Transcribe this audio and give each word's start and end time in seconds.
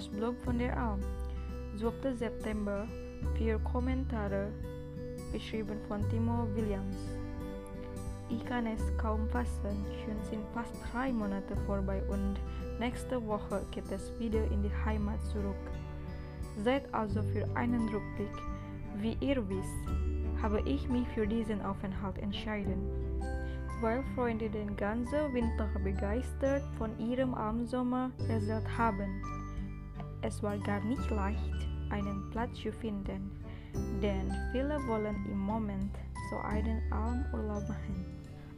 Ausblock 0.00 0.34
von 0.46 0.58
der 0.58 0.74
Alm. 0.78 1.00
12. 1.76 2.18
September, 2.18 2.86
vier 3.36 3.58
Kommentare, 3.58 4.48
beschrieben 5.30 5.76
von 5.88 6.00
Timo 6.08 6.48
Williams. 6.54 6.96
Ich 8.30 8.42
kann 8.46 8.64
es 8.66 8.80
kaum 8.96 9.28
fassen, 9.28 9.84
schon 10.02 10.16
sind 10.30 10.42
fast 10.54 10.72
drei 10.90 11.12
Monate 11.12 11.54
vorbei 11.66 12.02
und 12.08 12.36
nächste 12.78 13.22
Woche 13.26 13.60
geht 13.72 13.92
es 13.92 14.10
wieder 14.18 14.42
in 14.50 14.62
die 14.62 14.72
Heimat 14.86 15.22
zurück. 15.26 15.64
Seid 16.64 16.82
also 16.94 17.22
für 17.22 17.46
einen 17.54 17.86
Rückblick. 17.90 18.36
Wie 19.02 19.18
ihr 19.20 19.46
wisst, 19.50 20.40
habe 20.40 20.62
ich 20.62 20.88
mich 20.88 21.06
für 21.08 21.26
diesen 21.26 21.60
Aufenthalt 21.60 22.16
entschieden, 22.16 22.88
weil 23.82 24.02
Freunde 24.14 24.48
den 24.48 24.74
ganzen 24.76 25.34
Winter 25.34 25.68
begeistert 25.84 26.62
von 26.78 26.98
ihrem 26.98 27.34
Armsommer 27.34 28.10
erzählt 28.30 28.78
haben. 28.78 29.39
Es 30.22 30.42
war 30.42 30.58
gar 30.58 30.80
nicht 30.84 31.10
leicht, 31.10 31.68
einen 31.88 32.28
Platz 32.30 32.54
zu 32.60 32.70
finden, 32.72 33.30
denn 34.02 34.30
viele 34.52 34.76
wollen 34.86 35.16
im 35.30 35.38
Moment 35.38 35.96
so 36.30 36.36
einen 36.38 36.80
Armurlaub 36.92 37.66
machen. 37.68 38.04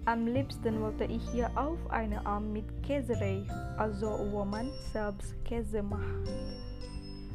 Am 0.04 0.26
liebsten 0.26 0.80
wollte 0.80 1.04
ich 1.04 1.22
hier 1.30 1.48
auf 1.56 1.78
eine 1.90 2.26
Alm 2.26 2.52
mit 2.52 2.64
Käserei, 2.82 3.46
also 3.78 4.08
wo 4.32 4.44
man 4.44 4.68
selbst 4.92 5.36
Käse 5.44 5.84
macht. 5.84 6.28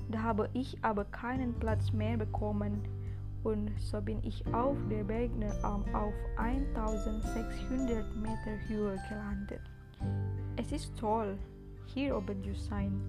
Da 0.09 0.22
habe 0.22 0.50
ich 0.52 0.78
aber 0.84 1.05
keinen 1.05 1.53
Platz 1.53 1.94
mehr 1.94 2.17
bekommen 2.17 2.81
und 3.45 3.72
so 3.80 4.02
bin 4.02 4.22
ich 4.23 4.45
auf 4.53 4.75
der 4.89 5.05
Bergner 5.05 5.53
Alm 5.64 5.86
auf 5.95 6.14
1600 6.36 8.14
Meter 8.17 8.67
Höhe 8.67 8.98
gelandet. 9.08 9.62
Es 10.58 10.73
ist 10.73 10.98
toll, 10.98 11.38
hier 11.86 12.17
oben 12.17 12.44
zu 12.44 12.53
sein. 12.53 13.02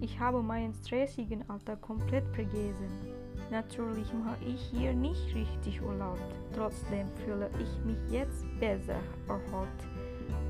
Ich 0.00 0.18
habe 0.20 0.42
meinen 0.42 0.74
stressigen 0.74 1.48
Alltag 1.50 1.80
komplett 1.82 2.26
vergessen. 2.28 2.88
Natürlich 3.50 4.12
mache 4.12 4.36
ich 4.46 4.60
hier 4.70 4.92
nicht 4.92 5.34
richtig 5.34 5.82
Urlaub. 5.82 6.18
Trotzdem 6.54 7.08
fühle 7.24 7.50
ich 7.58 7.84
mich 7.84 7.98
jetzt 8.10 8.44
besser 8.60 9.00
erholt 9.26 9.68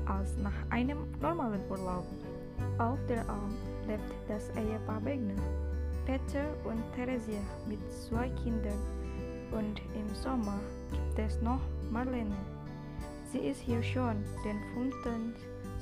als 0.05 0.37
nach 0.37 0.53
einem 0.69 0.99
normalen 1.19 1.61
Urlaub. 1.69 2.05
Auf 2.77 2.99
der 3.07 3.27
Alm 3.29 3.55
lebt 3.87 4.13
das 4.27 4.49
Ehepaar 4.51 5.01
Begner, 5.01 5.41
Peter 6.05 6.45
und 6.65 6.83
Theresia 6.95 7.39
mit 7.67 7.79
zwei 7.91 8.29
Kindern 8.43 8.79
und 9.51 9.81
im 9.95 10.13
Sommer 10.13 10.59
gibt 10.91 11.19
es 11.19 11.41
noch 11.41 11.61
Marlene. 11.91 12.35
Sie 13.31 13.39
ist 13.39 13.61
hier 13.61 13.81
schon 13.81 14.23
den 14.43 14.59
fünften 14.73 15.33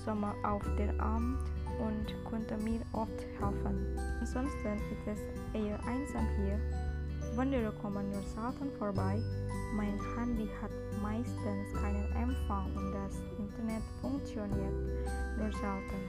Sommer 0.06 0.36
auf 0.44 0.64
der 0.78 0.94
Alm 1.02 1.38
und 1.80 2.14
konnte 2.26 2.58
mir 2.58 2.82
oft 2.94 3.22
helfen. 3.40 3.98
Ansonsten 4.20 4.78
ist 4.92 5.08
es 5.08 5.20
eher 5.54 5.80
einsam 5.86 6.28
hier. 6.38 6.60
Wanderer 7.36 7.72
kommen 7.82 8.10
nur 8.10 8.22
selten 8.22 8.72
vorbei. 8.78 9.22
Mein 9.76 10.00
Handy 10.18 10.50
hat 10.62 10.72
meistens 11.02 11.74
keinen 11.74 12.12
Empfang 12.16 12.66
und 12.76 12.92
das 12.94 13.16
Internet 13.38 13.84
funktioniert 14.02 14.74
nur 15.38 15.52
selten. 15.52 16.02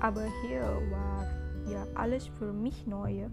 Aber 0.00 0.24
hier 0.42 0.62
war 0.90 1.26
ja 1.70 1.86
alles 1.94 2.26
für 2.38 2.52
mich 2.52 2.86
neu 2.86 3.26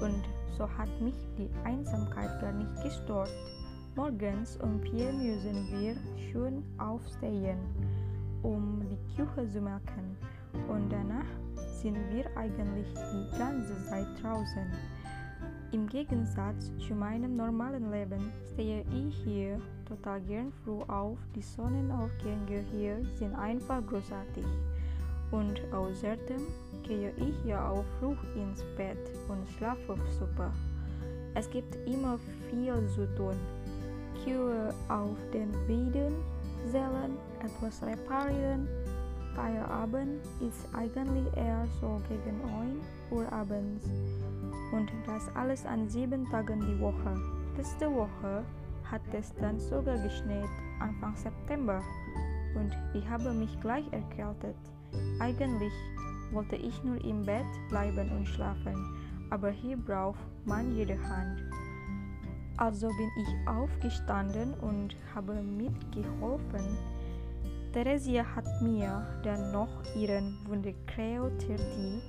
und 0.00 0.22
so 0.56 0.68
hat 0.68 0.88
mich 1.00 1.14
die 1.38 1.50
Einsamkeit 1.64 2.40
gar 2.40 2.52
nicht 2.52 2.82
gestört. 2.82 3.30
Morgens 3.94 4.56
um 4.58 4.80
vier 4.80 5.12
müssen 5.12 5.66
wir 5.80 5.96
schon 6.30 6.62
aufstehen, 6.78 7.58
um 8.42 8.82
die 8.90 9.16
Küche 9.16 9.48
zu 9.48 9.60
melken 9.60 10.16
und 10.68 10.90
danach 10.90 11.26
sind 11.82 11.96
wir 12.10 12.24
eigentlich 12.36 12.88
die 12.94 13.38
ganze 13.38 13.82
Zeit 13.84 14.06
draußen. 14.22 14.66
Im 15.72 15.88
Gegensatz 15.88 16.70
zu 16.78 16.94
meinem 16.94 17.36
normalen 17.36 17.90
Leben 17.90 18.32
stehe 18.52 18.82
ich 18.82 19.14
hier 19.24 19.60
total 19.86 20.20
gern 20.22 20.52
früh 20.64 20.80
auf. 20.88 21.18
Die 21.34 21.42
Sonnenaufgänge 21.42 22.64
hier 22.72 23.04
sind 23.18 23.34
einfach 23.34 23.84
großartig. 23.86 24.46
Und 25.32 25.60
außerdem 25.72 26.40
gehe 26.84 27.12
ich 27.16 27.44
ja 27.44 27.68
auch 27.68 27.84
früh 27.98 28.14
ins 28.40 28.62
Bett 28.76 29.10
und 29.28 29.46
schlafe 29.56 29.96
super. 30.18 30.52
Es 31.34 31.50
gibt 31.50 31.74
immer 31.86 32.18
viel 32.48 32.74
zu 32.88 33.06
tun. 33.16 33.36
Kühe 34.24 34.72
auf 34.88 35.16
den 35.34 35.52
Weiden, 35.68 36.14
Zellen, 36.70 37.16
etwas 37.40 37.82
reparieren, 37.82 38.66
Feierabend 39.36 40.24
ist 40.40 40.66
eigentlich 40.74 41.26
eher 41.36 41.66
so 41.80 42.00
gegen 42.08 42.40
9 42.40 42.80
Uhr 43.10 43.30
abends. 43.30 43.86
Und 44.72 44.90
das 45.06 45.28
alles 45.36 45.66
an 45.66 45.88
sieben 45.88 46.28
Tagen 46.30 46.60
die 46.60 46.80
Woche. 46.80 47.14
Letzte 47.56 47.92
Woche 47.94 48.42
hat 48.90 49.02
es 49.12 49.34
dann 49.34 49.60
sogar 49.60 49.98
geschneit, 49.98 50.48
Anfang 50.80 51.14
September. 51.16 51.82
Und 52.54 52.72
ich 52.94 53.06
habe 53.08 53.32
mich 53.32 53.60
gleich 53.60 53.84
erkältet. 53.92 54.56
Eigentlich 55.20 55.72
wollte 56.32 56.56
ich 56.56 56.82
nur 56.82 57.02
im 57.04 57.24
Bett 57.24 57.46
bleiben 57.68 58.10
und 58.16 58.26
schlafen, 58.26 58.74
aber 59.30 59.50
hier 59.50 59.76
braucht 59.76 60.18
man 60.46 60.74
jede 60.74 60.98
Hand. 61.08 61.42
Also 62.56 62.88
bin 62.88 63.10
ich 63.18 63.48
aufgestanden 63.48 64.54
und 64.54 64.96
habe 65.14 65.34
mitgeholfen. 65.34 66.78
Theresia 67.76 68.24
hat 68.34 68.46
mir 68.62 69.06
dann 69.22 69.52
noch 69.52 69.68
ihren 69.94 70.38
Wunderkräutertee 70.48 72.00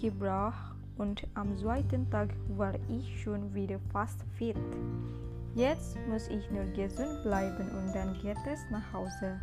gebracht 0.00 0.76
und 0.96 1.26
am 1.34 1.56
zweiten 1.56 2.08
Tag 2.08 2.28
war 2.56 2.74
ich 2.88 3.20
schon 3.20 3.52
wieder 3.52 3.80
fast 3.92 4.22
fit. 4.36 4.54
Jetzt 5.56 5.98
muss 6.08 6.28
ich 6.28 6.48
nur 6.52 6.66
gesund 6.66 7.20
bleiben 7.24 7.68
und 7.68 7.92
dann 7.92 8.14
geht 8.22 8.36
es 8.46 8.60
nach 8.70 8.92
Hause. 8.92 9.40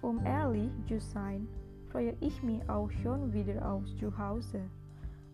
Um 0.00 0.24
ehrlich 0.24 0.70
zu 0.86 1.00
sein, 1.00 1.48
freue 1.90 2.14
ich 2.20 2.40
mich 2.44 2.60
auch 2.70 2.88
schon 3.02 3.32
wieder 3.32 3.68
auf 3.68 3.82
Zuhause. 3.98 4.60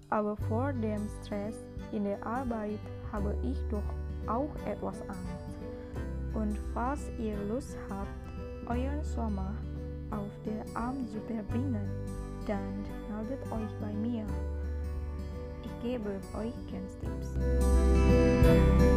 Aber 0.08 0.38
vor 0.48 0.72
dem 0.72 1.06
Stress 1.20 1.66
in 1.92 2.04
der 2.04 2.26
Arbeit 2.26 2.80
habe 3.12 3.36
ich 3.42 3.58
doch 3.68 3.84
auch 4.26 4.56
etwas 4.64 5.02
Angst. 5.02 5.58
Und 6.32 6.58
falls 6.72 7.10
ihr 7.18 7.36
Lust 7.44 7.76
habt, 7.90 8.08
euren 8.66 9.04
Sommer 9.04 9.54
auf 10.12 10.30
der 10.44 10.64
Arm 10.74 11.06
zu 11.08 11.20
verbringen, 11.22 11.88
dann 12.46 12.84
meldet 13.10 13.42
euch 13.50 13.72
bei 13.80 13.92
mir. 13.94 14.24
Ich 15.64 15.82
gebe 15.82 16.20
euch 16.34 16.54
gerne 16.70 16.86
Tipps. 17.00 18.91